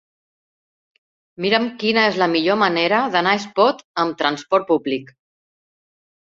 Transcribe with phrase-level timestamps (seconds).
[1.45, 5.15] Mira'm quina és la millor manera d'anar a Espot amb trasport públic.